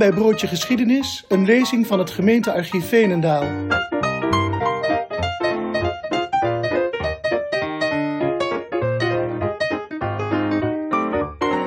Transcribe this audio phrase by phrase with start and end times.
[0.00, 3.44] bij Broodje Geschiedenis, een lezing van het gemeentearchief Veenendaal.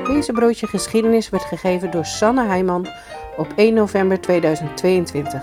[0.07, 2.87] Deze Broodje Geschiedenis werd gegeven door Sanne Heijman
[3.37, 5.41] op 1 november 2022.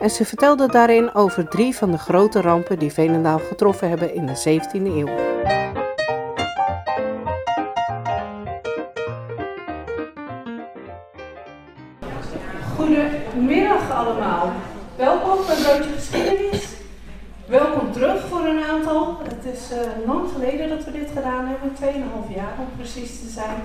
[0.00, 4.26] En ze vertelde daarin over drie van de grote rampen die Veenendaal getroffen hebben in
[4.26, 5.08] de 17e eeuw.
[14.06, 16.66] Welkom bij Broodje Geschiedenis.
[17.46, 19.18] Welkom terug voor een aantal.
[19.22, 21.70] Het is uh, lang geleden dat we dit gedaan hebben,
[22.30, 23.56] 2,5 jaar om precies te zijn.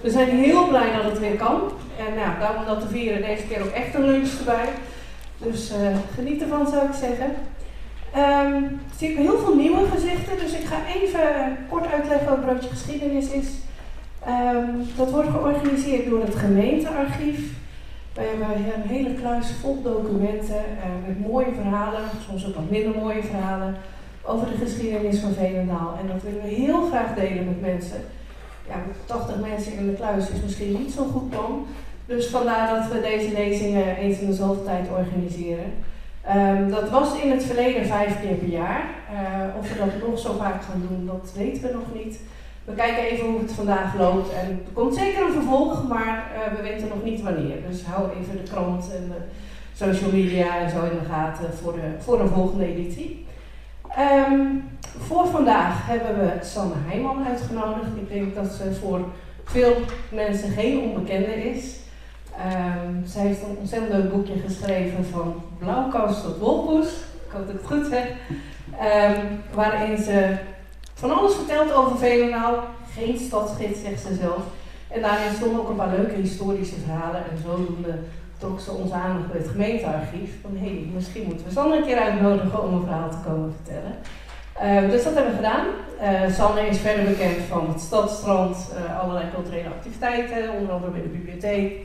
[0.00, 1.60] We zijn heel blij dat het weer kan.
[1.98, 4.68] En nou, daarom dat te vieren deze keer ook echt een lunch erbij.
[5.38, 7.30] Dus uh, geniet ervan zou ik zeggen.
[8.16, 12.68] Um, ik zie heel veel nieuwe gezichten, dus ik ga even kort uitleggen wat Broodje
[12.68, 13.48] Geschiedenis is.
[14.28, 17.40] Um, dat wordt georganiseerd door het gemeentearchief.
[18.14, 20.62] We hebben een hele kluis vol documenten
[21.06, 23.76] met mooie verhalen, soms ook wat minder mooie verhalen,
[24.22, 25.96] over de geschiedenis van Veenendaal.
[26.00, 28.00] En dat willen we heel graag delen met mensen.
[28.68, 31.66] Ja, met 80 mensen in de kluis is misschien niet zo'n goed plan.
[32.06, 35.72] Dus vandaar dat we deze lezingen eens in de zoveel tijd organiseren.
[36.36, 38.84] Um, dat was in het verleden vijf keer per jaar.
[39.12, 42.20] Uh, of we dat nog zo vaak gaan doen, dat weten we nog niet.
[42.68, 44.32] We kijken even hoe het vandaag loopt.
[44.32, 47.56] En er komt zeker een vervolg, maar uh, we weten nog niet wanneer.
[47.68, 49.22] Dus hou even de krant en de
[49.74, 53.26] social media en zo in de gaten voor, de, voor een volgende editie.
[54.28, 57.96] Um, voor vandaag hebben we Sanne Heijman uitgenodigd.
[57.96, 59.00] Ik denk dat ze voor
[59.44, 59.72] veel
[60.10, 61.76] mensen geen onbekende is.
[62.54, 66.86] Um, zij heeft een ontzettend leuk boekje geschreven van blauwkous tot wolpoes.
[67.26, 68.06] Ik hoop dat ik het goed zeg.
[68.70, 70.36] Um, waarin ze
[70.98, 72.64] van alles vertelt over Veenendaal.
[72.96, 74.42] Geen stadsgids, zegt ze zelf.
[74.88, 77.20] En daarin stonden ook een paar leuke historische verhalen.
[77.30, 77.98] En zodoende
[78.38, 80.30] trok ze ons aandacht bij het gemeentearchief.
[80.42, 83.54] Van hé, hey, misschien moeten we Sanne een keer uitnodigen om een verhaal te komen
[83.62, 83.94] vertellen.
[84.62, 85.66] Uh, dus dat hebben we gedaan.
[86.02, 91.02] Uh, Sanne is verder bekend van het Stadstrand, uh, allerlei culturele activiteiten, onder andere bij
[91.02, 91.76] de bibliotheek.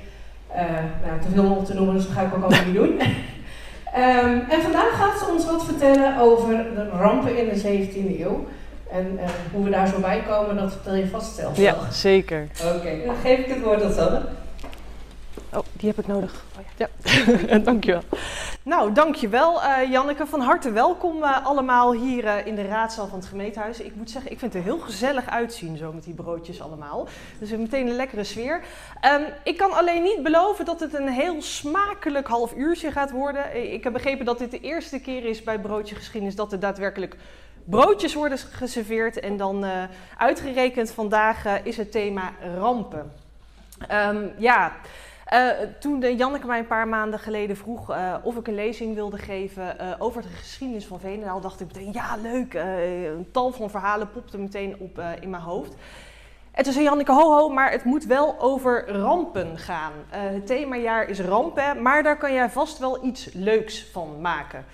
[1.06, 2.92] nou, te veel om op te noemen, dus dat ga ik ook allemaal niet doen.
[2.92, 8.46] um, en vandaag gaat ze ons wat vertellen over de rampen in de 17e eeuw.
[8.94, 11.58] En uh, hoe we daar zo bij komen, dat vertel je vast zelf.
[11.58, 12.48] Ja, zeker.
[12.66, 14.22] Oké, okay, dan geef ik het woord aan Sanne.
[15.54, 16.44] Oh, die heb ik nodig.
[16.58, 16.88] Oh, ja,
[17.48, 17.58] ja.
[17.70, 18.02] dankjewel.
[18.64, 20.26] Nou, dankjewel uh, Janneke.
[20.26, 23.80] Van harte welkom uh, allemaal hier uh, in de raadzaal van het gemeentehuis.
[23.80, 27.08] Ik moet zeggen, ik vind het er heel gezellig uitzien zo met die broodjes allemaal.
[27.40, 28.62] Dus meteen een lekkere sfeer.
[29.16, 33.74] Um, ik kan alleen niet beloven dat het een heel smakelijk half uurtje gaat worden.
[33.74, 37.16] Ik heb begrepen dat dit de eerste keer is bij Broodje Geschiedenis dat er daadwerkelijk
[37.66, 39.20] broodjes worden geserveerd.
[39.20, 39.66] En dan
[40.18, 43.12] uitgerekend vandaag is het thema rampen.
[43.92, 44.72] Um, ja...
[45.34, 50.00] Uh, toen Janneke mij een paar maanden geleden vroeg of ik een lezing wilde geven
[50.00, 54.38] over de geschiedenis van Veenendaal, dacht ik meteen, ja leuk, een tal van verhalen popte
[54.38, 55.74] meteen op in mijn hoofd.
[56.52, 59.92] En toen zei Janneke, ho ho, maar het moet wel over rampen gaan.
[60.10, 64.66] het themajaar is rampen, maar daar kan jij vast wel iets leuks van maken.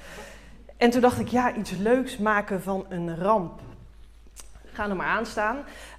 [0.79, 3.61] En toen dacht ik, ja, iets leuks maken van een ramp.
[4.73, 5.57] Ga er maar aan staan.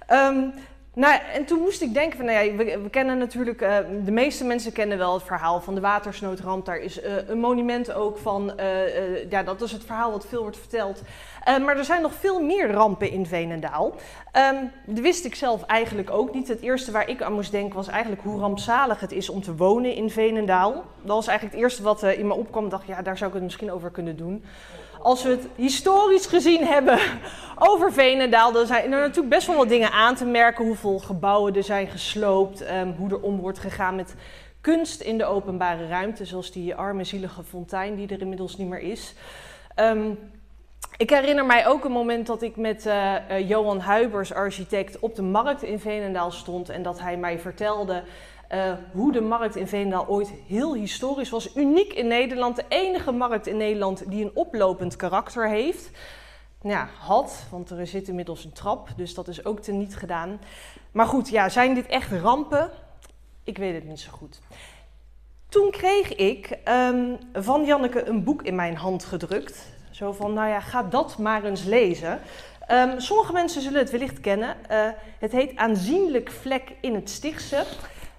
[0.09, 0.53] Um,
[0.93, 4.43] nou, en toen moest ik denken van, nou ja, we, kennen natuurlijk, uh, de meeste
[4.43, 6.65] mensen kennen wel het verhaal van de watersnoodramp.
[6.65, 10.41] Daar is uh, een monument ook van, uh, ja, dat is het verhaal wat veel
[10.41, 11.01] wordt verteld.
[11.45, 13.95] maar er zijn nog veel meer rampen in Veenendaal.
[14.53, 16.47] Um, dat wist ik zelf eigenlijk ook niet.
[16.47, 19.55] Het eerste waar ik aan moest denken was eigenlijk hoe rampzalig het is om te
[19.55, 20.73] wonen in Veenendaal.
[21.01, 22.63] Dat was eigenlijk het eerste wat in me opkwam.
[22.63, 24.43] Ik dacht, ja, daar zou ik het misschien over kunnen doen
[25.03, 26.99] als we het historisch gezien hebben
[27.55, 30.65] over Veenendaal, dan zijn er natuurlijk best wel wat dingen aan te merken.
[30.65, 34.15] Hoeveel gebouwen er zijn gesloopt, um, hoe er om wordt gegaan met
[34.61, 38.79] kunst in de openbare ruimte, zoals die arme zielige fontein die er inmiddels niet meer
[38.81, 39.13] is.
[39.75, 40.17] Um,
[40.97, 45.15] ik herinner mij ook een moment dat ik met uh, uh, Johan Huibers, architect, op
[45.15, 48.03] de markt in Veenendaal stond en dat hij mij vertelde
[48.53, 51.55] uh, hoe de markt in Veenendaal ooit heel historisch was.
[51.55, 52.55] Uniek in Nederland.
[52.55, 55.89] De enige markt in Nederland die een oplopend karakter heeft.
[56.61, 60.39] Ja, had, want er zit inmiddels een trap, dus dat is ook teniet gedaan.
[60.91, 62.69] Maar goed, ja, zijn dit echt rampen?
[63.43, 64.39] Ik weet het niet zo goed.
[65.49, 69.67] Toen kreeg ik um, van Janneke een boek in mijn hand gedrukt.
[69.91, 72.19] Zo van, nou ja, ga dat maar eens lezen.
[72.71, 74.55] Um, sommige mensen zullen het wellicht kennen.
[74.71, 74.87] Uh,
[75.19, 77.65] het heet Aanzienlijk vlek in het Stichtse.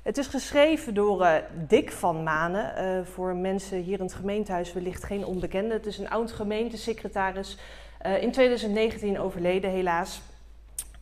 [0.02, 1.34] Het is geschreven door uh,
[1.68, 2.84] Dick van Manen.
[2.84, 5.74] Uh, voor mensen hier in het gemeentehuis wellicht geen onbekende.
[5.74, 7.58] Het is een oud gemeentesecretaris.
[8.06, 10.20] Uh, in 2019 overleden helaas.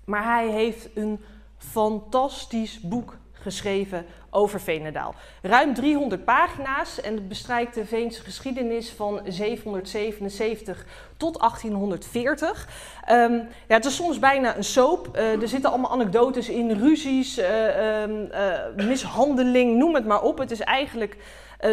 [0.04, 1.20] Maar hij heeft een
[1.56, 5.14] fantastisch boek geschreven over Veenendaal.
[5.42, 12.68] Ruim 300 pagina's en het bestrijkt de Veense geschiedenis van 777 tot 1840.
[13.10, 15.16] Um, ja, het is soms bijna een soap.
[15.16, 20.38] Uh, er zitten allemaal anekdotes in, ruzies, uh, uh, mishandeling, noem het maar op.
[20.38, 21.16] Het is eigenlijk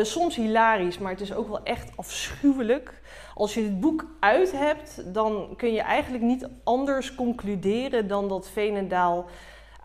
[0.01, 3.01] soms hilarisch, maar het is ook wel echt afschuwelijk.
[3.33, 8.49] Als je het boek uit hebt, dan kun je eigenlijk niet anders concluderen dan dat
[8.49, 9.25] Veenendaal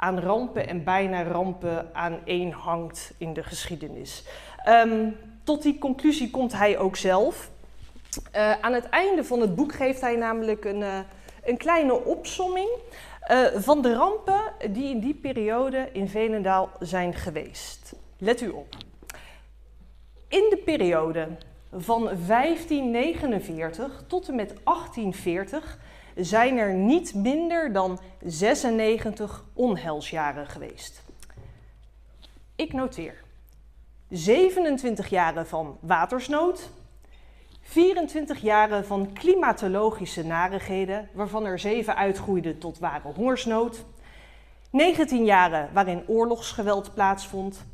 [0.03, 4.25] aan rampen en bijna rampen aan één hangt in de geschiedenis.
[4.69, 7.51] Um, tot die conclusie komt hij ook zelf.
[8.37, 10.99] Uh, aan het einde van het boek geeft hij namelijk een, uh,
[11.45, 12.69] een kleine opsomming
[13.31, 17.93] uh, van de rampen die in die periode in Veenendaal zijn geweest.
[18.19, 18.77] Let u op.
[20.29, 21.29] In de periode
[21.73, 25.79] van 1549 tot en met 1840
[26.17, 31.03] zijn er niet minder dan 96 onheilsjaren geweest.
[32.56, 33.23] Ik noteer
[34.09, 36.70] 27 jaren van watersnood,
[37.61, 43.85] 24 jaren van klimatologische narigheden, waarvan er 7 uitgroeiden tot ware hongersnood,
[44.70, 47.65] 19 jaren waarin oorlogsgeweld plaatsvond,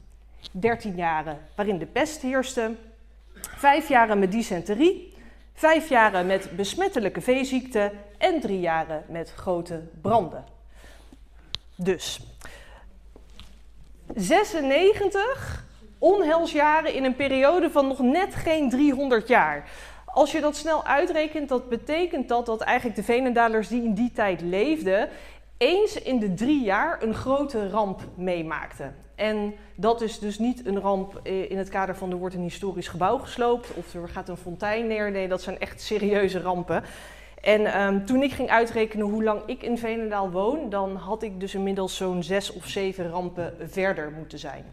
[0.52, 2.74] 13 jaren waarin de pest heerste,
[3.34, 5.16] 5 jaren met dysenterie,
[5.58, 10.44] vijf jaren met besmettelijke veeziekten en drie jaren met grote branden.
[11.74, 12.20] Dus
[14.14, 15.64] 96
[15.98, 19.70] onheilsjaren in een periode van nog net geen 300 jaar.
[20.06, 24.12] Als je dat snel uitrekent, dat betekent dat dat eigenlijk de Venendalers die in die
[24.12, 25.08] tijd leefden,
[25.56, 29.07] eens in de drie jaar een grote ramp meemaakten.
[29.18, 32.88] En dat is dus niet een ramp in het kader van er wordt een historisch
[32.88, 35.10] gebouw gesloopt of er gaat een fontein neer.
[35.10, 36.82] Nee, dat zijn echt serieuze rampen.
[37.40, 41.40] En um, toen ik ging uitrekenen hoe lang ik in Veenendaal woon, dan had ik
[41.40, 44.64] dus inmiddels zo'n zes of zeven rampen verder moeten zijn.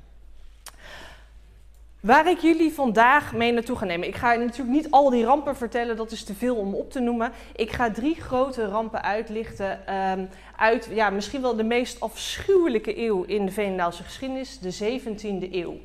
[2.06, 4.08] Waar ik jullie vandaag mee naartoe ga nemen.
[4.08, 7.00] Ik ga natuurlijk niet al die rampen vertellen, dat is te veel om op te
[7.00, 7.32] noemen.
[7.56, 13.24] Ik ga drie grote rampen uitlichten um, uit ja, misschien wel de meest afschuwelijke eeuw
[13.24, 15.78] in de Veenendaalse geschiedenis, de 17e eeuw.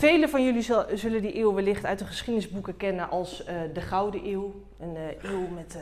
[0.00, 0.62] Velen van jullie
[0.94, 4.54] zullen die eeuw wellicht uit de geschiedenisboeken kennen als uh, de Gouden Eeuw.
[4.78, 5.78] Een uh, eeuw met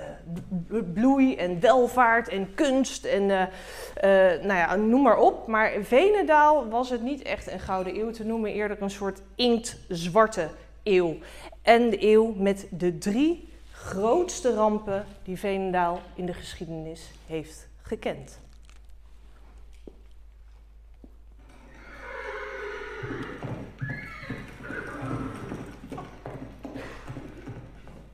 [0.70, 5.46] uh, bloei en welvaart en kunst en nou ja, noem maar op.
[5.46, 10.48] Maar Venendaal was het niet echt een Gouden Eeuw te noemen, eerder een soort inktzwarte
[10.82, 11.16] eeuw.
[11.62, 18.40] En de eeuw met de drie grootste rampen die Venendaal in de geschiedenis heeft gekend.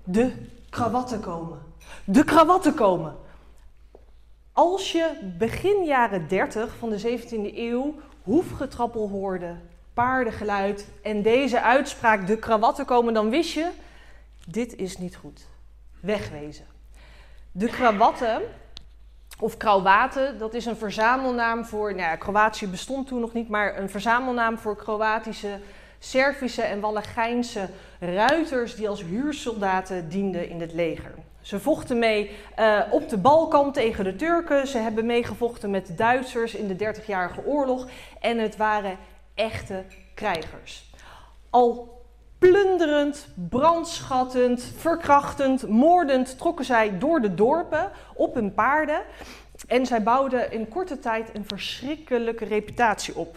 [0.05, 0.33] De
[0.71, 1.59] krawatten komen.
[2.05, 3.17] De krawatten komen.
[4.53, 9.55] Als je begin jaren 30 van de 17e eeuw hoefgetrappel hoorde,
[9.95, 13.71] paardengeluid en deze uitspraak de krawatten komen, dan wist je,
[14.47, 15.47] dit is niet goed.
[16.01, 16.67] Wegwezen.
[17.53, 18.43] De krawatten,
[19.39, 23.79] of krauwaten, dat is een verzamelnaam voor, nou ja, Kroatië bestond toen nog niet, maar
[23.79, 25.59] een verzamelnaam voor Kroatische
[26.05, 27.69] Servische en Wallachijnse
[28.01, 31.15] ruiters die als huursoldaten dienden in het leger.
[31.41, 34.67] Ze vochten mee uh, op de Balkan tegen de Turken.
[34.67, 37.87] Ze hebben meegevochten met de Duitsers in de Dertigjarige Oorlog.
[38.21, 38.99] En het waren
[39.35, 39.85] echte
[40.15, 40.91] krijgers.
[41.51, 42.03] Al
[42.39, 49.03] plunderend, brandschattend, verkrachtend, moordend trokken zij door de dorpen op hun paarden.
[49.67, 53.37] En zij bouwden in korte tijd een verschrikkelijke reputatie op.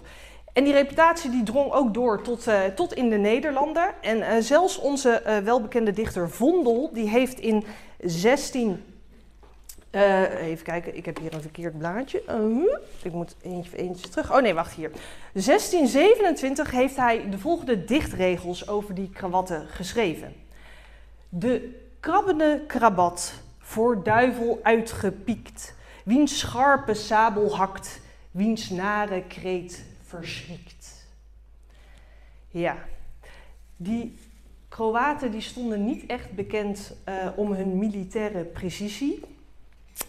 [0.58, 3.94] En die reputatie die drong ook door tot, uh, tot in de Nederlanden.
[4.02, 7.64] En uh, zelfs onze uh, welbekende dichter Vondel, die heeft in
[8.00, 8.84] 16...
[9.92, 12.24] even kijken, ik heb hier een verkeerd blaadje.
[13.04, 14.34] ik moet eentje, eentje terug.
[14.34, 14.92] Oh nee, wacht hier.
[15.34, 20.34] 1627 heeft hij de volgende dichtregels over die krawatten geschreven.
[21.30, 28.00] De krabbende krabat, voor duivel uitgepiekt, wiens scherpe sabel hakt,
[28.32, 31.06] wiens nare kreet verschrikt.
[32.48, 32.78] Ja,
[33.76, 34.18] die
[34.70, 39.22] Kroaten die stonden niet echt bekend uh, om hun militaire precisie.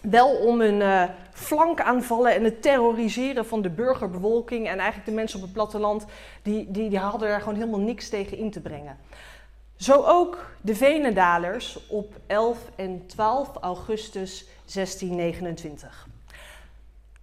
[0.00, 5.38] Wel om hun uh, flankaanvallen en het terroriseren van de burgerbevolking en eigenlijk de mensen
[5.38, 6.04] op het platteland,
[6.42, 8.96] die, die, die hadden daar gewoon helemaal niks tegen in te brengen.
[9.76, 16.08] Zo ook de Venendalers op 11 en 12 augustus 1629.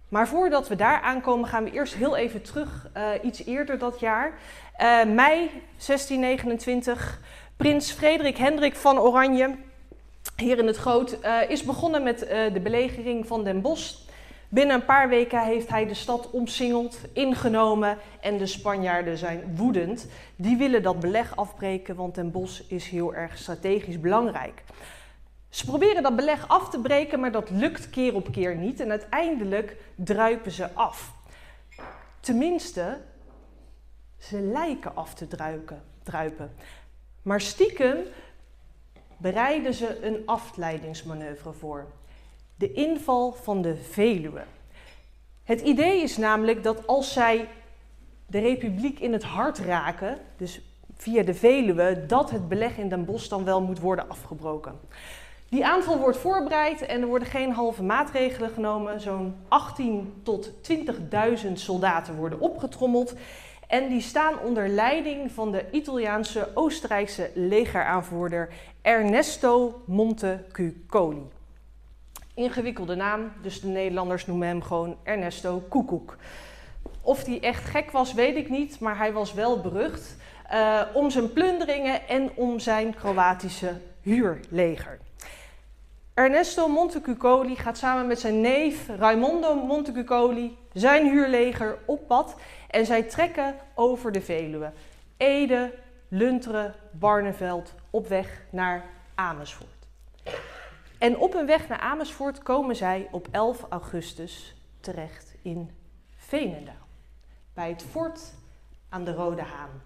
[0.08, 4.00] Maar voordat we daar aankomen, gaan we eerst heel even terug, uh, iets eerder dat
[4.00, 4.26] jaar.
[4.26, 5.50] Uh, mei
[5.86, 7.20] 1629,
[7.56, 9.54] prins Frederik Hendrik van Oranje,
[10.36, 12.18] hier in het Groot, uh, is begonnen met
[12.52, 13.94] de belegering van Den Bosch.
[14.48, 20.06] Binnen een paar weken heeft hij de stad omsingeld, ingenomen en de Spanjaarden zijn woedend.
[20.36, 24.62] Die willen dat beleg afbreken, want Den Bosch is heel erg strategisch belangrijk.
[25.56, 28.90] Ze proberen dat beleg af te breken, maar dat lukt keer op keer niet en
[28.90, 31.14] uiteindelijk druipen ze af.
[32.20, 32.98] Tenminste,
[34.18, 35.26] ze lijken af te
[36.02, 36.52] druipen.
[37.22, 37.96] Maar stiekem
[39.16, 41.86] bereiden ze een afleidingsmanoeuvre voor.
[42.56, 44.44] De inval van de Veluwe.
[45.44, 47.48] Het idee is namelijk dat als zij
[48.26, 50.60] de republiek in het hart raken, dus
[50.96, 54.80] via de Veluwe, dat het beleg in Den Bosch dan wel moet worden afgebroken.
[55.48, 59.00] Die aanval wordt voorbereid en er worden geen halve maatregelen genomen.
[59.00, 60.52] Zo'n 18 tot
[61.46, 63.14] 20.000 soldaten worden opgetrommeld.
[63.66, 68.48] En die staan onder leiding van de Italiaanse Oostenrijkse legeraanvoerder
[68.82, 71.22] Ernesto Montecuccoli.
[72.34, 76.16] Ingewikkelde naam, dus de Nederlanders noemen hem gewoon Ernesto Koekoek.
[77.00, 80.16] Of hij echt gek was, weet ik niet, maar hij was wel berucht
[80.52, 84.98] uh, om zijn plunderingen en om zijn Kroatische huurleger.
[86.16, 92.36] Ernesto Montecuccoli gaat samen met zijn neef Raimondo Montecuccoli zijn huurleger op pad
[92.70, 94.72] en zij trekken over de Veluwe.
[95.16, 95.74] Ede,
[96.08, 99.86] Lunteren, Barneveld op weg naar Amersfoort.
[100.98, 105.70] En op hun weg naar Amersfoort komen zij op 11 augustus terecht in
[106.16, 106.86] Veenendaal,
[107.54, 108.20] bij het fort
[108.88, 109.82] aan de Rode Haan.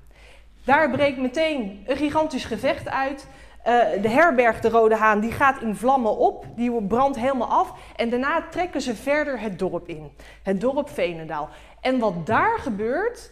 [0.64, 3.26] Daar breekt meteen een gigantisch gevecht uit.
[3.66, 7.72] Uh, de herberg de Rode Haan die gaat in vlammen op, die brandt helemaal af.
[7.96, 10.10] En daarna trekken ze verder het dorp in,
[10.42, 11.48] het dorp Veenendaal.
[11.80, 13.30] En wat daar gebeurt,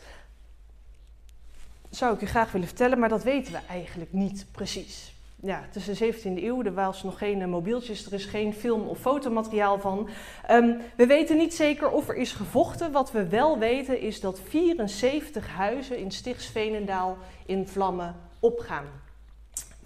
[1.90, 5.99] zou ik u graag willen vertellen, maar dat weten we eigenlijk niet precies ja, is
[5.99, 9.78] de 17e eeuw, er was nog geen eh, mobieltjes, er is geen film- of fotomateriaal
[9.78, 10.08] van.
[10.50, 12.92] Um, we weten niet zeker of er is gevochten.
[12.92, 17.16] Wat we wel weten is dat 74 huizen in Stichts Veenendaal
[17.47, 18.87] in vlammen opgaan.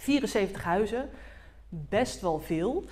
[0.02, 1.10] 74 huizen,
[1.68, 2.84] best wel veel.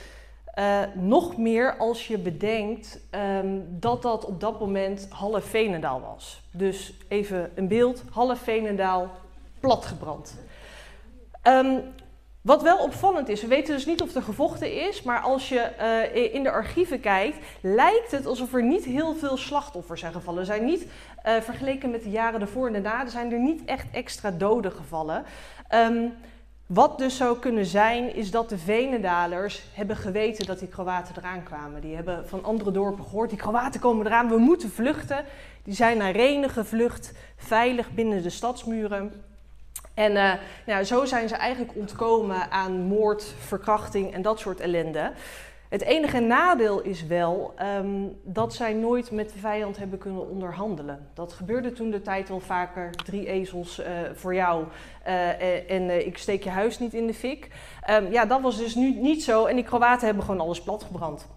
[0.59, 6.43] Uh, nog meer als je bedenkt um, dat dat op dat moment half Veenendaal was.
[6.50, 9.11] Dus even een beeld, half Veenendaal
[9.61, 10.35] platgebrand.
[11.43, 11.83] Um,
[12.40, 15.71] wat wel opvallend is, we weten dus niet of er gevochten is, maar als je
[16.14, 20.40] uh, in de archieven kijkt, lijkt het alsof er niet heel veel slachtoffers zijn gevallen.
[20.40, 20.83] Er zijn niet,
[21.26, 24.73] uh, vergeleken met de jaren ervoor en daarna, er zijn er niet echt extra doden
[24.73, 25.25] gevallen.
[25.75, 26.12] Um,
[26.73, 31.43] wat dus zou kunnen zijn, is dat de Venendalers hebben geweten dat die Kroaten eraan
[31.43, 31.81] kwamen.
[31.81, 35.25] Die hebben van andere dorpen gehoord, die Kroaten komen eraan, we moeten vluchten.
[35.62, 39.23] Die zijn naar Renen gevlucht, veilig binnen de stadsmuren.
[39.95, 40.33] En uh,
[40.67, 45.12] nou, zo zijn ze eigenlijk ontkomen aan moord, verkrachting en dat soort ellende.
[45.71, 51.09] Het enige nadeel is wel um, dat zij nooit met de vijand hebben kunnen onderhandelen.
[51.15, 52.91] Dat gebeurde toen de tijd wel vaker.
[52.91, 54.65] Drie ezels uh, voor jou
[55.07, 57.49] uh, en ik steek je huis niet in de fik.
[57.91, 61.29] Um, ja, dat was dus nu niet zo en die Kroaten hebben gewoon alles platgebrand.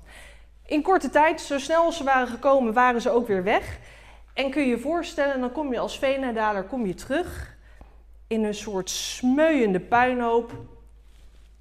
[0.66, 3.80] In korte tijd, zo snel als ze waren gekomen, waren ze ook weer weg.
[4.34, 7.58] En kun je je voorstellen, dan kom je als Veenendaler kom je terug
[8.28, 10.52] in een soort smeuïende puinhoop.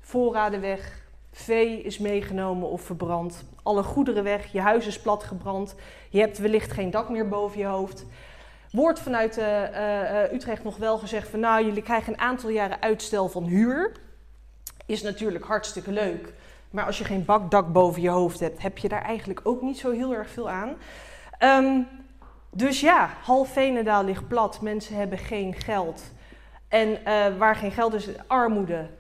[0.01, 1.02] Voorraden weg,
[1.33, 5.75] vee is meegenomen of verbrand, alle goederen weg, je huis is platgebrand,
[6.11, 8.07] je hebt wellicht geen dak meer boven je hoofd.
[8.71, 12.83] Wordt vanuit uh, uh, Utrecht nog wel gezegd van nou, jullie krijgen een aantal jaren
[12.83, 13.93] uitstel van huur.
[14.87, 16.33] Is natuurlijk hartstikke leuk.
[16.71, 19.79] Maar als je geen bakdak boven je hoofd hebt, heb je daar eigenlijk ook niet
[19.79, 20.75] zo heel erg veel aan.
[21.65, 21.87] Um,
[22.51, 24.61] dus ja, half Venendaal ligt plat.
[24.61, 26.03] Mensen hebben geen geld.
[26.69, 26.99] En
[27.39, 28.91] waar geen geld is, armoede,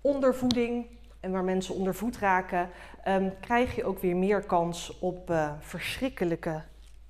[0.00, 0.86] ondervoeding
[1.26, 2.70] en waar mensen ondervoed raken,
[3.08, 6.62] um, krijg je ook weer meer kans op uh, verschrikkelijke,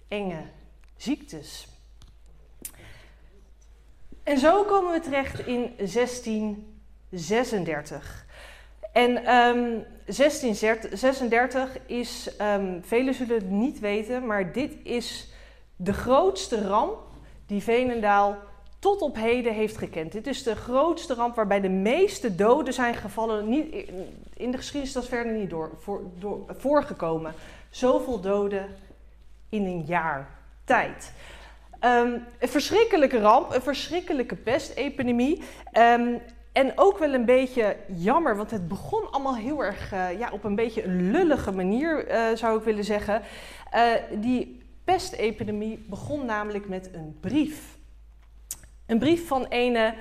[0.09, 0.43] enge
[0.97, 1.69] ziektes.
[4.23, 8.27] En zo komen we terecht in 1636.
[8.93, 15.33] En um, 1636 is, um, velen zullen het niet weten, maar dit is
[15.77, 16.99] de grootste ramp
[17.47, 18.39] die Venendaal
[18.79, 20.13] tot op heden heeft gekend.
[20.13, 23.49] Dit is de grootste ramp waarbij de meeste doden zijn gevallen.
[23.49, 23.75] Niet,
[24.35, 26.03] in de geschiedenis is dat verder niet door, voor,
[26.49, 27.35] voorgekomen.
[27.71, 28.67] Zoveel doden
[29.49, 30.29] in een jaar
[30.65, 31.13] tijd.
[31.81, 35.43] Um, een verschrikkelijke ramp, een verschrikkelijke pestepidemie.
[35.73, 36.21] Um,
[36.53, 40.45] en ook wel een beetje jammer, want het begon allemaal heel erg uh, ja, op
[40.45, 43.23] een beetje een lullige manier, uh, zou ik willen zeggen.
[43.75, 43.81] Uh,
[44.11, 47.76] die pestepidemie begon namelijk met een brief.
[48.87, 49.95] Een brief van ene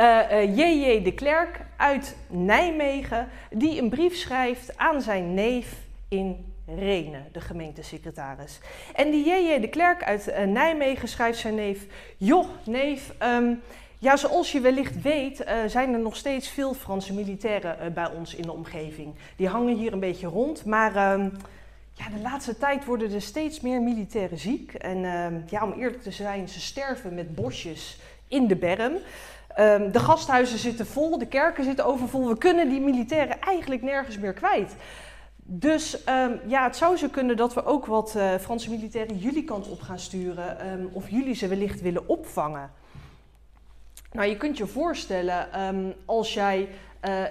[0.00, 1.02] uh, uh, J.J.
[1.02, 5.76] de Klerk uit Nijmegen, die een brief schrijft aan zijn neef
[6.08, 8.60] in Rene, de gemeentesecretaris.
[8.94, 9.60] En die J.J.
[9.60, 11.86] de Klerk uit uh, Nijmegen schrijft zijn neef...
[12.16, 13.60] Joh, neef, um,
[13.98, 18.42] ja, zoals je wellicht weet zijn er nog steeds veel Franse militairen bij ons in
[18.42, 19.14] de omgeving.
[19.36, 21.18] Die hangen hier een beetje rond, maar...
[21.18, 21.26] Uh,
[21.94, 24.74] ja, de laatste tijd worden er steeds meer militairen ziek.
[24.74, 27.98] En ehm, ja, om eerlijk te zijn, ze sterven met bosjes
[28.32, 28.92] in de berm.
[29.58, 32.28] Um, de gasthuizen zitten vol, de kerken zitten overvol.
[32.28, 34.74] We kunnen die militairen eigenlijk nergens meer kwijt.
[35.36, 39.44] Dus um, ja, het zou zo kunnen dat we ook wat uh, Franse militairen jullie
[39.44, 40.72] kant op gaan sturen.
[40.72, 42.70] Um, of jullie ze wellicht willen opvangen.
[44.12, 45.48] Nou, je kunt je voorstellen
[46.04, 46.68] als jij
[47.08, 47.26] uh, uh,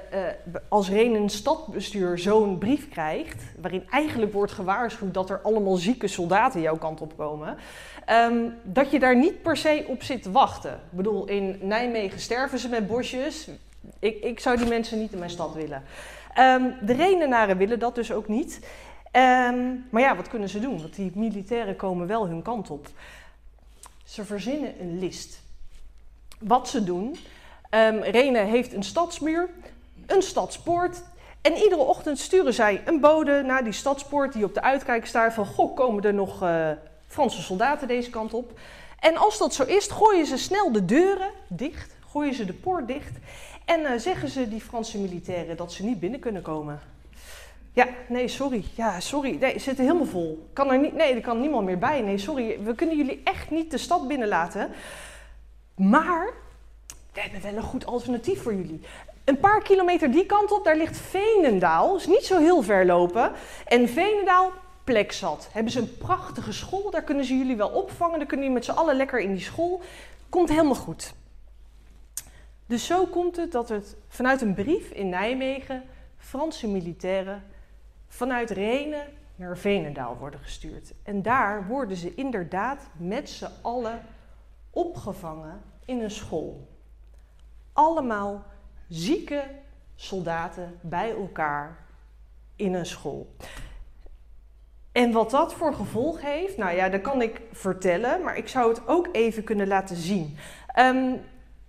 [0.68, 6.62] als Renen stadbestuur zo'n brief krijgt, waarin eigenlijk wordt gewaarschuwd dat er allemaal zieke soldaten
[6.62, 7.58] jouw kant op komen,
[8.10, 10.72] um, dat je daar niet per se op zit te wachten.
[10.72, 13.50] Ik bedoel, in Nijmegen sterven ze met bosjes.
[14.00, 15.84] Ik, ik zou die mensen niet in mijn stad willen.
[16.40, 18.60] Um, de Renenaren willen dat dus ook niet.
[19.12, 20.82] Um, maar ja, wat kunnen ze doen?
[20.82, 22.88] Want die militairen komen wel hun kant op.
[24.04, 25.42] Ze verzinnen een list.
[26.40, 27.18] Wat ze doen.
[27.76, 29.50] Um, Rene heeft een stadsmuur,
[30.06, 31.02] een stadspoort.
[31.42, 35.34] En iedere ochtend sturen zij een bode naar die stadspoort die op de uitkijk staat
[35.34, 35.46] van...
[35.46, 36.70] Goh, komen er nog uh,
[37.08, 38.60] Franse soldaten deze kant op?
[39.00, 42.88] En als dat zo is, gooien ze snel de deuren dicht, gooien ze de poort
[42.88, 43.18] dicht...
[43.66, 46.80] en uh, zeggen ze die Franse militairen dat ze niet binnen kunnen komen.
[47.74, 48.64] Ja, nee, sorry.
[48.76, 49.38] Ja, sorry.
[49.40, 50.50] Nee, ze zitten helemaal vol.
[50.54, 52.02] Kan er niet, nee, er kan niemand meer bij.
[52.02, 52.60] Nee, sorry.
[52.64, 54.70] We kunnen jullie echt niet de stad binnenlaten.
[55.76, 56.34] Maar
[57.14, 58.82] we hebben wel een goed alternatief voor jullie.
[59.24, 61.96] Een paar kilometer die kant op, daar ligt Veenendaal.
[61.96, 63.32] is niet zo heel ver lopen.
[63.66, 64.52] En Veenendaal,
[64.84, 65.50] plek zat.
[65.52, 68.20] Hebben ze een prachtige school, daar kunnen ze jullie wel opvangen.
[68.20, 69.82] Dan kunnen jullie met z'n allen lekker in die school.
[70.30, 71.14] Komt helemaal goed.
[72.66, 75.84] Dus zo komt het dat het vanuit een brief in Nijmegen
[76.18, 77.44] Franse militairen
[78.08, 80.94] vanuit Renen naar Veenendaal worden gestuurd.
[81.04, 84.02] En daar worden ze inderdaad met z'n allen
[84.70, 86.71] opgevangen in een school
[87.74, 88.44] allemaal
[88.88, 89.44] zieke
[89.96, 91.78] soldaten bij elkaar
[92.56, 93.36] in een school.
[94.92, 98.70] En wat dat voor gevolg heeft, nou ja, dat kan ik vertellen, maar ik zou
[98.70, 100.38] het ook even kunnen laten zien.
[100.80, 101.22] Um,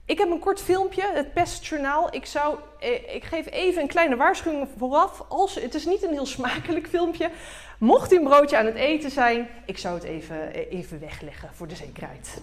[0.04, 2.14] ik heb een kort filmpje, het pestjournaal.
[2.14, 5.24] Ik, zou, eh, ik geef even een kleine waarschuwing vooraf.
[5.28, 7.30] Als, het is niet een heel smakelijk filmpje.
[7.78, 11.68] Mocht u een broodje aan het eten zijn, ik zou het even, even wegleggen voor
[11.68, 12.42] de zekerheid.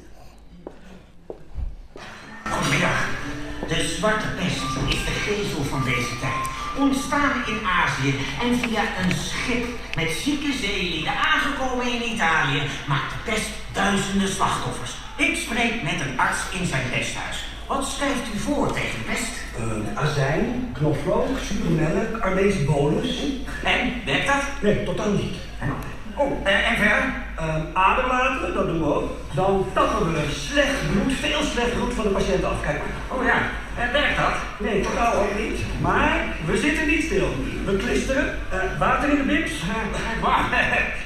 [2.43, 3.48] Goedemiddag.
[3.69, 6.45] De zwarte pest is de gezel van deze tijd.
[6.77, 13.31] Ontstaan in Azië en via een schip met zieke zeelieden aangekomen in Italië maakt de
[13.31, 14.91] pest duizenden slachtoffers.
[15.15, 17.45] Ik spreek met een arts in zijn pesthuis.
[17.67, 19.33] Wat schrijft u voor tegen pest?
[19.59, 23.23] Uh, azijn, knoflook, zure melk, Armees bolus.
[23.63, 24.43] En, werkt dat?
[24.61, 25.35] Nee, totaal niet.
[26.15, 27.13] Oh, uh, en verder?
[27.39, 29.09] Uh, ademlaten, dat doen we ook.
[29.33, 32.61] Dan tappen we slecht bloed, veel slecht bloed van de patiënt af.
[32.61, 32.81] Kijk.
[33.07, 33.37] Oh ja,
[33.81, 34.35] en werkt dat?
[34.57, 35.59] Nee, totaal ook niet.
[35.81, 37.27] Maar we zitten niet stil.
[37.65, 39.51] We klisteren, uh, water in de bips.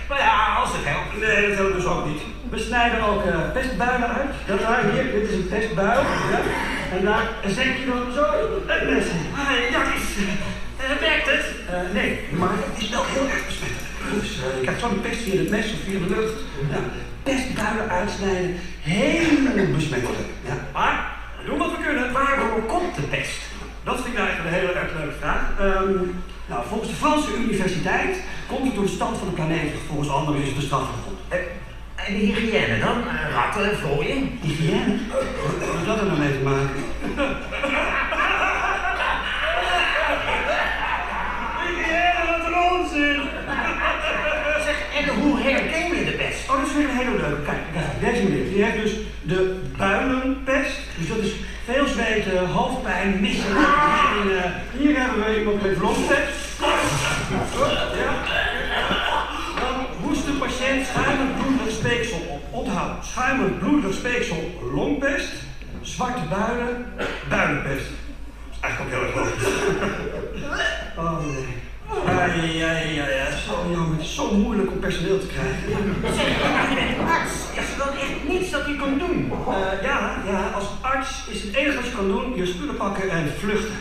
[0.10, 1.20] maar ja, als het helpt.
[1.20, 2.22] Nee, dat helpt dus ook niet.
[2.50, 4.34] We snijden ook uh, pestbuilen uit.
[4.48, 6.02] Dat daar, hier, dit is een pestbuil.
[6.32, 6.40] Ja.
[6.98, 8.24] En daar zet je dan zo
[8.68, 9.74] het mes in.
[9.74, 10.06] dat is...
[11.00, 11.46] werkt het?
[11.94, 13.83] nee, maar het is wel heel erg besmettelijk.
[14.12, 16.38] Dus uh, je krijgt zo'n pest via het mes of via de lucht.
[16.72, 16.80] Ja,
[17.24, 20.28] pestbuilen uitsnijden, heel besmettelijk.
[20.46, 20.58] Ja.
[20.74, 20.96] Maar
[21.40, 22.12] we doen wat we kunnen.
[22.12, 23.40] Waardoor komt de pest?
[23.84, 25.42] Dat vind ik eigenlijk een hele erg leuke vraag.
[25.62, 29.72] Um, nou, volgens de Franse universiteit komt het door de stand van de planeet.
[29.88, 30.76] Volgens anderen is het de.
[31.32, 31.38] Uh,
[31.96, 32.98] en de hygiëne dan?
[32.98, 34.40] Uh, ratten, vlooien?
[34.42, 34.98] Hygiëne?
[35.12, 36.83] Wat heeft dat er nou mee te maken?
[45.04, 46.50] En hoe herken je de pest?
[46.50, 47.42] Oh, dat is weer een hele leuke.
[47.42, 47.60] Kijk,
[48.00, 50.80] deze meneer, die heeft dus de builenpest.
[50.98, 51.34] Dus dat is
[51.66, 53.68] veel zweten, hoofdpijn, misselijk.
[54.22, 54.44] En, uh,
[54.78, 56.60] hier hebben we iemand met longpest.
[58.04, 58.14] Ja.
[59.60, 62.42] Dan hoest de patiënt schuimend bloedig speeksel op.
[62.50, 65.32] Onthoud, schuimend bloedig speeksel, longpest.
[65.82, 66.86] Zwarte builen,
[67.30, 67.86] builenpest.
[67.86, 69.48] Dat is eigenlijk ook heel erg logisch.
[70.98, 71.73] Oh nee.
[72.06, 72.26] Ja,
[72.62, 73.28] ja, ja, ja.
[73.48, 73.98] Zo jammer.
[73.98, 75.64] Het is zo moeilijk om personeel te krijgen.
[76.18, 77.34] Zeg, maar je bent een arts.
[77.62, 79.32] Is er dan echt niets dat u kan doen?
[79.50, 79.98] Uh, ja,
[80.30, 83.76] ja, als arts is het enige wat je kan doen je spullen pakken en vluchten.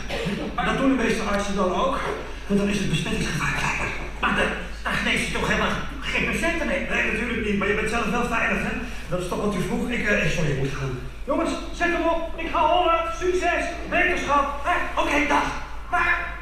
[0.55, 1.99] Maar dat doen de meeste artsen dan ook,
[2.47, 3.89] want dan is het besmettingsgevaar kleiner.
[4.21, 4.45] Maar de,
[4.83, 6.87] daar genees je toch helemaal geen patiënten mee?
[6.89, 8.73] Nee, natuurlijk niet, maar je bent zelf wel veilig, hè?
[9.09, 9.89] Dat is toch wat u vroeg?
[9.89, 10.99] Ik, uh, sorry, ik moet gaan.
[11.23, 12.21] Jongens, zet hem op.
[12.35, 12.99] Ik ga horen.
[13.19, 13.63] Succes.
[13.89, 14.65] Wetenschap.
[14.65, 15.47] Eh, Oké, dag.
[15.91, 16.32] Maar...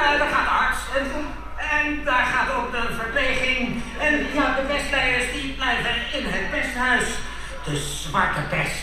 [0.00, 1.06] Eh, daar gaat de arts en,
[1.76, 3.82] en daar gaat ook de verpleging.
[3.98, 7.08] En ja, de pestleiders die blijven in het pesthuis.
[7.64, 8.82] De zwarte pest.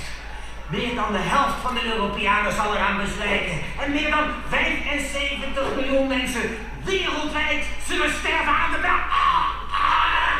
[0.67, 3.57] Meer dan de helft van de Europeanen zal eraan bezwijken.
[3.83, 9.01] En meer dan 75 miljoen mensen wereldwijd zullen sterven aan de bel.
[9.09, 9.49] Ah,
[9.85, 10.35] ah.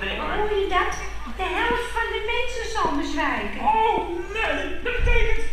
[0.00, 0.94] nee, je dat?
[1.36, 3.60] De helft van de mensen zal bezwijken.
[3.60, 5.44] Oh nee, dat betekent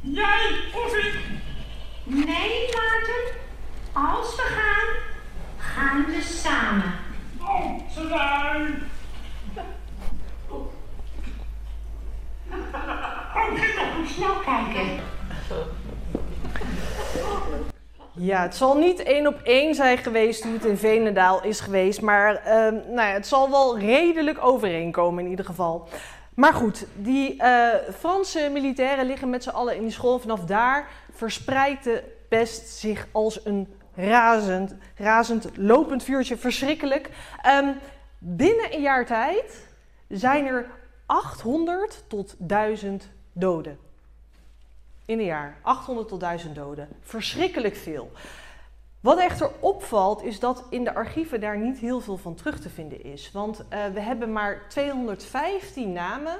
[0.00, 1.37] jij of ik
[2.10, 3.36] Nee, Maarten.
[3.92, 4.96] Als we gaan,
[5.56, 6.92] gaan we samen.
[7.40, 8.74] Oh, lui.
[10.48, 10.66] Oh,
[13.52, 14.08] nog.
[14.14, 15.00] Snel kijken.
[18.12, 22.00] Ja, het zal niet één op één zijn geweest hoe het in Venendaal is geweest,
[22.00, 25.88] maar ehm, nou ja, het zal wel redelijk overeenkomen in ieder geval.
[26.38, 30.18] Maar goed, die eh, Franse militairen liggen met z'n allen in die school.
[30.18, 36.36] Vanaf daar verspreidt de pest zich als een razend, razend lopend vuurtje.
[36.36, 37.10] Verschrikkelijk.
[37.42, 37.72] Ehm,
[38.18, 39.68] binnen een jaar tijd
[40.08, 40.66] zijn er
[41.06, 43.78] 800 tot 1000 doden.
[45.04, 45.56] In een jaar.
[45.62, 46.88] 800 tot 1000 doden.
[47.00, 48.10] Verschrikkelijk veel.
[49.00, 52.68] Wat echter opvalt is dat in de archieven daar niet heel veel van terug te
[52.68, 53.30] vinden is.
[53.32, 56.36] Want eh, we hebben maar 215 namen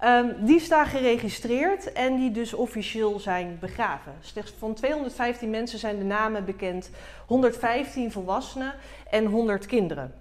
[0.00, 4.14] ehm, die staan geregistreerd en die dus officieel zijn begraven.
[4.20, 6.90] Slechts van 215 mensen zijn de namen bekend,
[7.26, 8.74] 115 volwassenen
[9.10, 10.14] en 100 kinderen.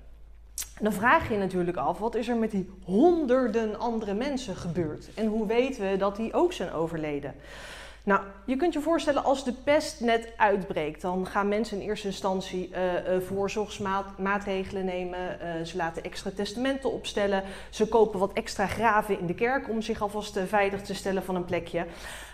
[0.78, 4.56] En dan vraag je je natuurlijk af, wat is er met die honderden andere mensen
[4.56, 5.10] gebeurd?
[5.14, 7.36] En hoe weten we dat die ook zijn overleden?
[8.08, 12.08] Nou, je kunt je voorstellen als de pest net uitbreekt, dan gaan mensen in eerste
[12.08, 15.20] instantie uh, uh, voorzorgsmaatregelen nemen.
[15.20, 17.44] Uh, ze laten extra testamenten opstellen.
[17.70, 21.36] Ze kopen wat extra graven in de kerk om zich alvast veilig te stellen van
[21.36, 21.86] een plekje.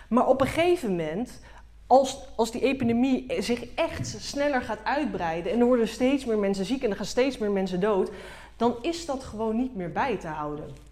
[0.08, 1.40] Maar op een gegeven moment,
[1.86, 6.64] als, als die epidemie zich echt sneller gaat uitbreiden en er worden steeds meer mensen
[6.64, 8.10] ziek en er gaan steeds meer mensen dood,
[8.56, 10.83] dan is dat gewoon niet meer bij te houden.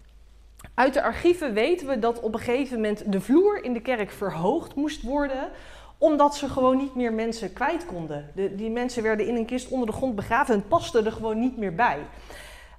[0.73, 4.11] Uit de archieven weten we dat op een gegeven moment de vloer in de kerk
[4.11, 5.49] verhoogd moest worden,
[5.97, 8.29] omdat ze gewoon niet meer mensen kwijt konden.
[8.35, 11.11] De, die mensen werden in een kist onder de grond begraven en het paste er
[11.11, 11.99] gewoon niet meer bij.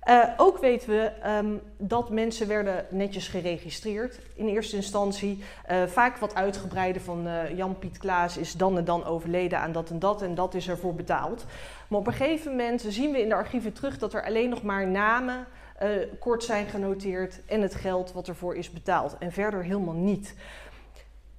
[0.09, 5.45] Uh, ook weten we um, dat mensen werden netjes geregistreerd in eerste instantie.
[5.71, 9.91] Uh, vaak wat uitgebreider van uh, Jan-Piet Klaas is dan en dan overleden aan dat
[9.91, 11.45] en dat en dat is ervoor betaald.
[11.89, 14.63] Maar op een gegeven moment zien we in de archieven terug dat er alleen nog
[14.63, 15.47] maar namen
[15.83, 19.17] uh, kort zijn genoteerd en het geld wat ervoor is betaald.
[19.19, 20.35] En verder helemaal niet.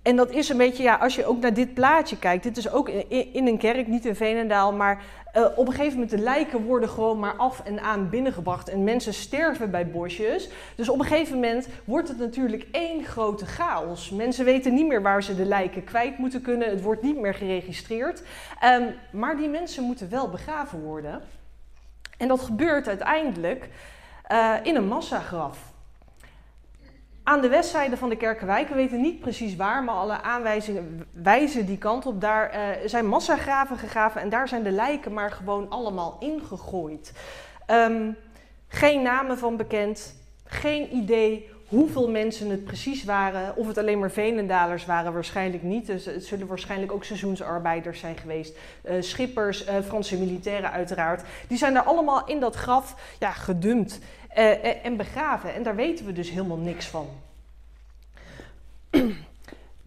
[0.05, 2.69] En dat is een beetje, ja, als je ook naar dit plaatje kijkt, dit is
[2.69, 5.03] ook in, een kerk, niet in Veenendaal, maar
[5.35, 8.83] uh, op een gegeven moment de lijken worden gewoon maar af en aan binnengebracht en
[8.83, 10.49] mensen sterven bij bosjes.
[10.75, 14.09] Dus op een gegeven moment wordt het natuurlijk één grote chaos.
[14.09, 17.33] Mensen weten niet meer waar ze de lijken kwijt moeten kunnen, het wordt niet meer
[17.33, 18.23] geregistreerd.
[18.63, 21.21] Um, maar die mensen moeten wel begraven worden.
[22.17, 23.69] En dat gebeurt uiteindelijk
[24.31, 25.73] uh, in een massagraf.
[27.23, 31.65] Aan de westzijde van de Kerkenwijk, we weten niet precies waar, maar alle aanwijzingen wijzen
[31.65, 32.21] die kant op.
[32.21, 37.11] Daar uh, zijn massagraven gegraven en daar zijn de lijken maar gewoon allemaal ingegooid.
[37.67, 38.17] Um,
[38.67, 43.55] geen namen van bekend, geen idee hoeveel mensen het precies waren.
[43.55, 45.85] Of het alleen maar Venendalers waren, waarschijnlijk niet.
[45.85, 48.57] Dus het zullen waarschijnlijk ook seizoensarbeiders zijn geweest.
[48.83, 51.23] Uh, schippers, Franse militairen uiteraard.
[51.47, 53.99] Die zijn er allemaal in dat graf ja, gedumpt
[54.37, 55.53] uh, en begraven.
[55.53, 57.07] En daar weten we dus helemaal niks van.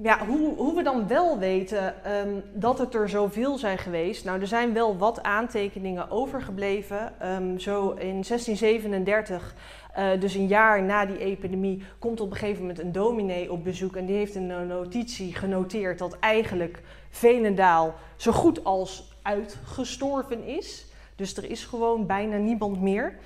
[0.03, 4.25] Ja, hoe, hoe, we dan wel weten um, dat het er zoveel zijn geweest.
[4.25, 7.13] Nou, er zijn wel wat aantekeningen overgebleven.
[7.23, 9.55] Um, zo in 1637,
[9.99, 13.65] uh, dus een jaar na die epidemie, komt op een gegeven moment een dominee op
[13.65, 13.97] bezoek.
[13.97, 20.87] En die heeft een notitie genoteerd dat eigenlijk Venendaal zo goed als uitgestorven is.
[21.17, 23.19] Dus er is gewoon bijna niemand meer.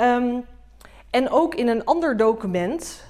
[0.00, 0.44] Um,
[1.10, 3.04] en ook in een ander document.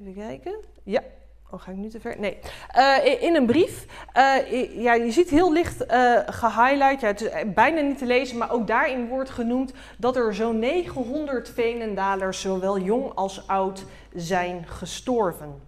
[0.00, 0.54] Even kijken.
[0.82, 1.02] Ja,
[1.50, 2.14] Oh, ga ik nu te ver?
[2.18, 2.38] Nee.
[2.76, 3.86] Uh, in een brief.
[4.16, 7.00] Uh, ja, je ziet heel licht uh, gehighlight.
[7.00, 11.50] Het is bijna niet te lezen, maar ook daarin wordt genoemd dat er zo'n 900
[11.50, 15.64] Venendalers, zowel jong als oud, zijn gestorven.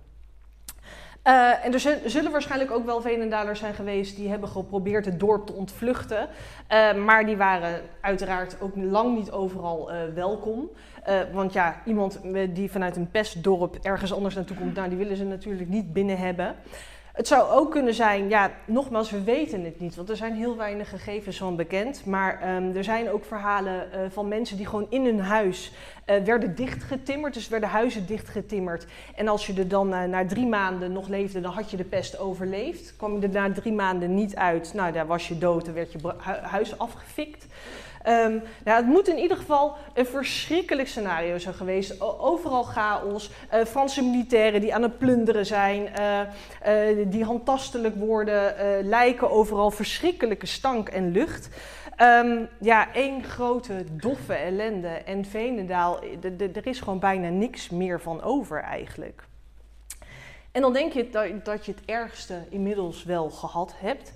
[1.62, 5.52] En er zullen waarschijnlijk ook wel Venendalers zijn geweest die hebben geprobeerd het dorp te
[5.52, 6.28] ontvluchten.
[7.04, 10.70] Maar die waren uiteraard ook lang niet overal welkom.
[11.32, 15.24] Want ja, iemand die vanuit een pestdorp ergens anders naartoe komt, nou, die willen ze
[15.24, 16.54] natuurlijk niet binnen hebben.
[17.12, 20.56] Het zou ook kunnen zijn, ja, nogmaals, we weten het niet, want er zijn heel
[20.56, 22.04] weinig gegevens van bekend.
[22.04, 25.72] Maar um, er zijn ook verhalen uh, van mensen die gewoon in hun huis
[26.04, 27.34] werden dichtgetimmerd.
[27.34, 28.86] Dus werden huizen dichtgetimmerd.
[29.14, 32.18] En als je er dan na drie maanden nog leefde, dan had je de pest
[32.18, 32.96] overleefd.
[32.96, 35.92] Kwam je er na drie maanden niet uit, nou, daar was je dood, dan werd
[35.92, 37.46] je hu huis afgefikt.
[38.08, 42.00] Ehm, nou, het moet in ieder geval een verschrikkelijk scenario zijn geweest.
[42.00, 48.54] overal chaos, uh, Franse militairen die aan het plunderen zijn, uh, die handtastelijk worden,
[48.88, 51.48] lijken overal, verschrikkelijke stank en lucht.
[52.00, 54.88] Um, ja, één grote doffe ellende.
[54.88, 56.02] En Veenendaal,
[56.54, 59.22] er is gewoon bijna niks meer van over eigenlijk.
[60.52, 64.12] En dan denk je dat, dat je het ergste inmiddels wel gehad hebt.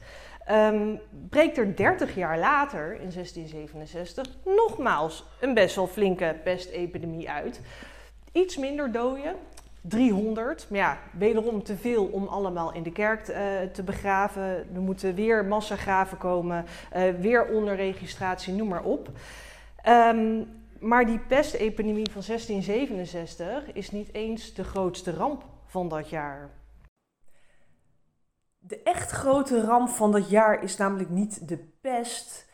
[0.50, 7.60] Um, breekt er 30 jaar later, in 1667, nogmaals een best wel flinke pestepidemie uit.
[8.32, 9.34] Iets minder doden,
[9.80, 10.66] 300.
[10.68, 13.24] Maar ja, wederom te veel om allemaal in de kerk
[13.72, 14.42] te begraven.
[14.74, 16.64] Er moeten weer massagraven komen,
[16.96, 19.10] uh, weer onderregistratie, noem maar op.
[19.88, 20.48] Um,
[20.82, 26.50] maar die pestepidemie van 1667 is niet eens de grootste ramp van dat jaar.
[28.64, 32.48] De echt grote ramp van dat jaar is namelijk niet de pest,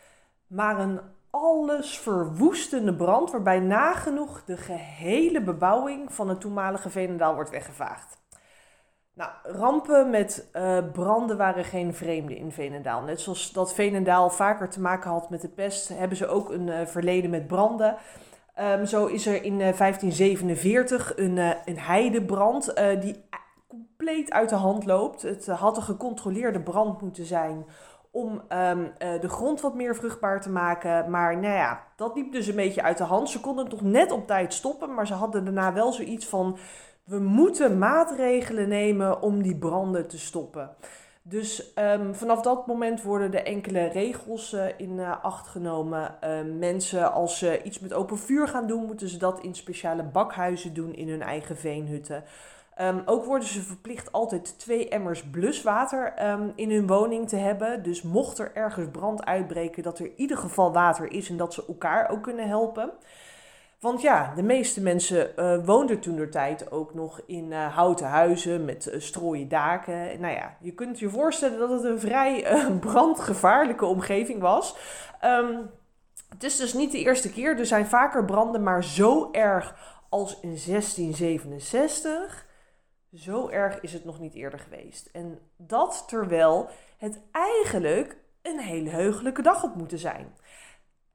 [0.46, 7.50] maar een alles verwoestende brand waarbij nagenoeg de gehele bebouwing van het toenmalige Veenendaal wordt
[7.50, 8.16] weggevaagd.
[9.14, 13.02] Nou, rampen met uh, branden waren geen vreemde in Veenendaal.
[13.02, 16.66] Net zoals dat Veenendaal vaker te maken had met de pest, hebben ze ook een
[16.66, 17.96] uh, verleden met branden.
[18.60, 23.24] Um, zo is er in uh, 1547 een, een heidebrand die
[23.68, 25.22] compleet uit de hand loopt.
[25.22, 27.66] Het had een gecontroleerde brand moeten zijn
[28.10, 31.10] om um, uh, de grond wat meer vruchtbaar te maken.
[31.10, 33.30] Maar nou ja, dat liep dus een beetje uit de hand.
[33.30, 36.56] Ze konden nog net op tijd stoppen, maar ze hadden daarna wel zoiets van:
[37.04, 40.70] we moeten maatregelen nemen om die branden te stoppen.
[41.22, 46.14] Dus um, vanaf dat moment worden er enkele regels uh, in acht genomen.
[46.24, 50.02] Uh, mensen, als ze iets met open vuur gaan doen, moeten ze dat in speciale
[50.02, 52.24] bakhuizen doen in hun eigen veenhutten.
[52.80, 57.82] Um, ook worden ze verplicht altijd twee emmers bluswater um, in hun woning te hebben.
[57.82, 61.54] Dus mocht er ergens brand uitbreken, dat er in ieder geval water is en dat
[61.54, 62.90] ze elkaar ook kunnen helpen.
[63.80, 68.06] Want ja, de meeste mensen uh, woonden toen de tijd ook nog in uh, houten
[68.06, 70.20] huizen met uh, strooien daken.
[70.20, 72.46] Nou ja, je kunt je voorstellen dat het een vrij
[72.80, 74.76] brandgevaarlijke omgeving was.
[75.24, 75.70] Um,
[76.28, 77.58] het is dus niet de eerste keer.
[77.58, 79.74] Er zijn vaker branden, maar zo erg
[80.08, 82.46] als in 1667
[83.14, 85.08] zo erg is het nog niet eerder geweest.
[85.12, 90.34] En dat terwijl het eigenlijk een hele heugelijke dag had moeten zijn.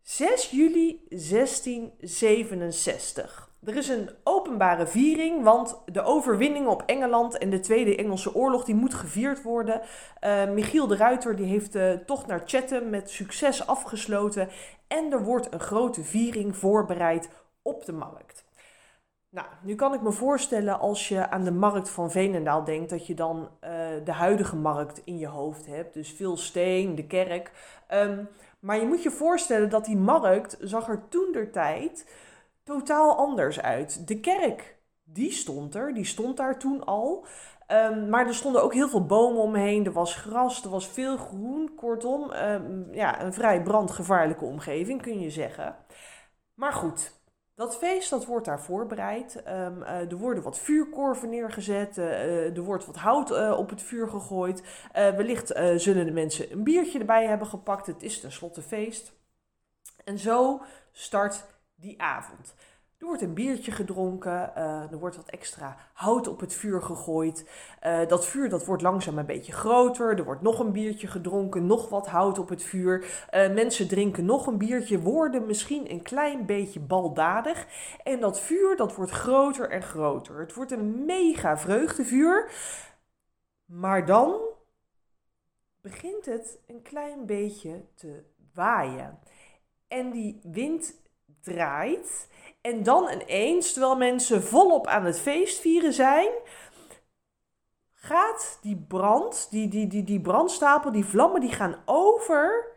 [0.01, 3.51] 6 juli 1667.
[3.65, 8.63] Er is een openbare viering, want de overwinning op Engeland en de Tweede Engelse Oorlog
[8.63, 9.82] die moet gevierd worden.
[10.21, 14.49] Uh, Michiel de Ruiter die heeft de tocht naar Chatham met succes afgesloten
[14.88, 17.29] en er wordt een grote viering voorbereid
[17.62, 18.42] op de markt.
[19.34, 23.08] Nou, nu kan ik me voorstellen als je aan de markt van Veenendaal denkt, dat
[23.08, 23.69] je dan uh,
[24.04, 25.93] de huidige markt in je hoofd hebt.
[25.93, 27.52] Dus veel steen, de kerk.
[27.93, 28.28] Um,
[28.60, 32.12] maar je moet je voorstellen dat die markt zag er toen der tijd
[32.63, 34.08] totaal anders uit.
[34.08, 37.26] De kerk, die stond er, die stond daar toen al.
[37.67, 41.17] Um, maar er stonden ook heel veel bomen omheen, er was gras, er was veel
[41.17, 41.76] groen.
[41.76, 45.76] Kortom, um, ja, een vrij brandgevaarlijke omgeving kun je zeggen.
[46.54, 47.22] Maar goed,
[47.55, 49.35] dat feest dat wordt daar voorbereid.
[49.35, 51.97] Um, uh, er worden wat vuurkorven neergezet.
[51.97, 54.63] Uh, er wordt wat hout op het vuur gegooid.
[54.93, 57.85] wellicht zullen de mensen een biertje erbij hebben gepakt.
[57.85, 59.13] Het is tenslotte feest.
[60.03, 60.61] En zo
[60.91, 62.55] start die avond.
[63.03, 67.49] Er wordt een biertje gedronken, uh, er wordt wat extra hout op het vuur gegooid.
[67.83, 71.65] Uh, dat vuur dat wordt langzaam een beetje groter, er wordt nog een biertje gedronken,
[71.65, 73.27] nog wat hout op het vuur.
[73.33, 77.67] Uh, mensen drinken nog een biertje, worden misschien een klein beetje baldadig.
[78.03, 80.39] En dat vuur dat wordt groter en groter.
[80.39, 82.51] Het wordt een mega vreugdevuur.
[83.65, 84.35] Maar dan
[85.81, 89.19] begint het een klein beetje te waaien.
[89.87, 91.01] En die wind
[91.43, 92.29] draait.
[92.62, 96.29] En dan ineens, terwijl mensen volop aan het feestvieren zijn,
[97.91, 102.71] gaat die brand, die, die, die, die brandstapel, die vlammen, die gaan over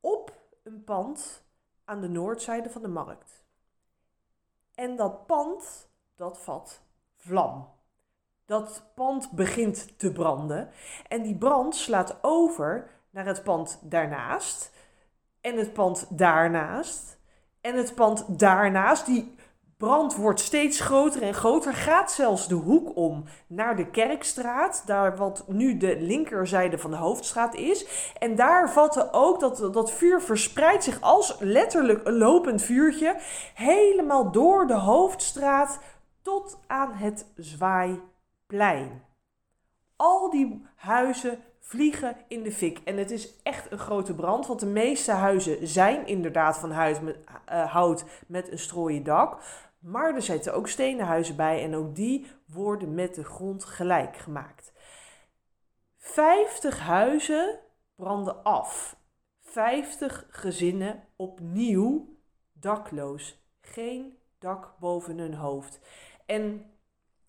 [0.00, 1.44] op een pand
[1.84, 3.44] aan de noordzijde van de markt.
[4.74, 6.82] En dat pand, dat vat
[7.16, 7.76] vlam.
[8.44, 10.70] Dat pand begint te branden
[11.08, 14.72] en die brand slaat over naar het pand daarnaast
[15.40, 17.17] en het pand daarnaast
[17.60, 19.36] en het pand daarnaast, die
[19.78, 25.16] brand wordt steeds groter en groter, gaat zelfs de hoek om naar de Kerkstraat, daar
[25.16, 27.86] wat nu de linkerzijde van de hoofdstraat is.
[28.18, 33.16] En daar vatte ook dat, dat vuur verspreidt zich als letterlijk een lopend vuurtje
[33.54, 35.78] helemaal door de hoofdstraat
[36.22, 39.04] tot aan het Zwaaiplein.
[39.96, 42.78] Al die huizen vliegen in de fik.
[42.84, 47.16] En het is echt een grote brand, want de meeste huizen zijn inderdaad van met,
[47.52, 49.42] uh, hout met een strooien dak.
[49.78, 54.16] Maar er zitten ook stenen huizen bij en ook die worden met de grond gelijk
[54.16, 54.72] gemaakt.
[55.96, 57.58] 50 huizen
[57.94, 58.96] branden af.
[59.40, 62.16] 50 gezinnen opnieuw
[62.52, 63.42] dakloos.
[63.60, 65.80] Geen dak boven hun hoofd.
[66.26, 66.70] En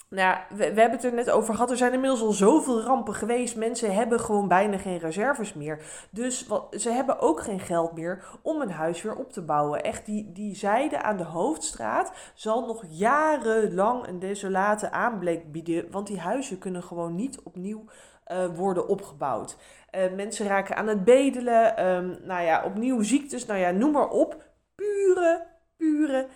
[0.10, 1.72] nou we, we, hebben het er net over gehad.
[1.72, 3.56] Er zijn inmiddels al zoveel rampen geweest.
[3.56, 6.08] Mensen hebben gewoon bijna geen reserves meer.
[6.12, 9.84] Dus wat, ze hebben ook geen geld meer om een huis weer op te bouwen.
[9.84, 15.92] Echt, die, die zijde aan de hoofdstraat zal nog jarenlang een desolate aanblik bieden.
[15.92, 17.86] Want die huizen kunnen gewoon niet opnieuw
[18.32, 19.58] uh, worden opgebouwd.
[19.92, 21.88] Uh, mensen raken aan het bedelen.
[21.88, 23.46] Um, nou ja, opnieuw ziektes.
[23.46, 24.44] Nou ja, noem maar op.
[24.76, 25.46] Pure,
[25.78, 26.28] pure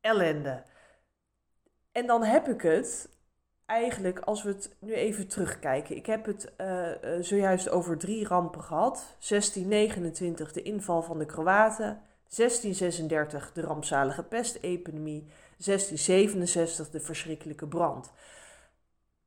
[0.00, 0.62] ellende.
[1.96, 3.08] En dan heb ik het
[3.66, 5.96] eigenlijk, als we het nu even terugkijken.
[5.96, 9.16] Ik heb het uh, uh, zojuist over drie rampen gehad.
[9.28, 12.00] 1629, de inval van de Kroaten.
[12.36, 15.26] 1636, de rampzalige pestepidemie.
[15.64, 18.12] 1667, de verschrikkelijke brand.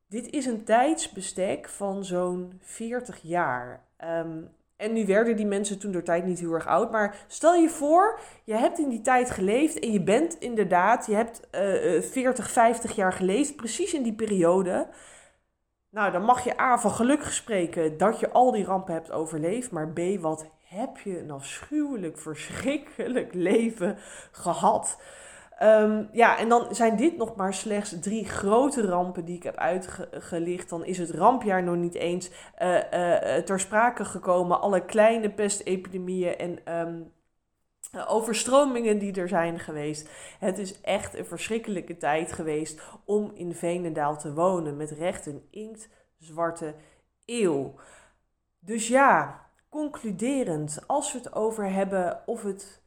[0.08, 3.84] Dit is een tijdsbestek van zo'n 40 jaar.
[4.04, 4.48] Um,
[4.80, 6.90] en nu werden die mensen toen door tijd niet heel erg oud.
[6.90, 11.14] Maar stel je voor, je hebt in die tijd geleefd en je bent inderdaad, je
[11.14, 14.88] hebt uh, 40, 50 jaar geleefd, precies in die periode.
[15.90, 19.70] Nou, dan mag je A van geluk spreken dat je al die rampen hebt overleefd.
[19.70, 23.96] Maar B, wat heb je een afschuwelijk, verschrikkelijk leven
[24.30, 25.00] gehad.
[25.62, 29.56] Um, ja, en dan zijn dit nog maar slechts drie grote rampen die ik heb
[29.56, 30.68] uitgelicht.
[30.68, 32.30] Dan is het rampjaar nog niet eens
[32.62, 32.78] uh,
[33.36, 34.60] ter sprake gekomen.
[34.60, 37.12] Alle kleine pestepidemieën en um,
[38.06, 40.08] overstromingen die er zijn geweest.
[40.38, 44.76] Het is echt een verschrikkelijke tijd geweest om in Veenendaal te wonen.
[44.76, 46.74] Met recht een inktzwarte
[47.24, 47.74] eeuw.
[48.58, 52.82] Dus ja, concluderend, als we het over hebben of het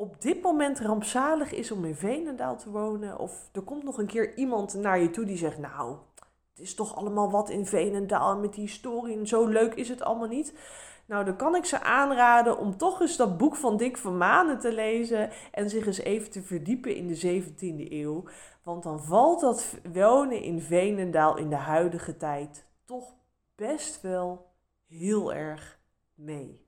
[0.00, 3.18] op dit moment rampzalig is om in Veenendaal te wonen.
[3.18, 5.96] Of er komt nog een keer iemand naar je toe die zegt: Nou,
[6.50, 10.02] het is toch allemaal wat in Veenendaal met die historie en zo leuk is het
[10.02, 10.54] allemaal niet.
[11.06, 14.58] Nou, dan kan ik ze aanraden om toch eens dat boek van Dick van Manen
[14.58, 18.24] te lezen en zich eens even te verdiepen in de 17e eeuw.
[18.62, 23.14] Want dan valt dat wonen in Veenendaal in de huidige tijd toch
[23.54, 24.50] best wel
[24.86, 25.78] heel erg
[26.14, 26.67] mee.